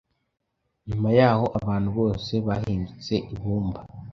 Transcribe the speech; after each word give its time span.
nyuma 0.87 1.09
yaho 1.19 1.45
abantu 1.59 1.89
bose 1.99 2.33
bahindutse 2.47 3.13
ibumba 3.33 3.79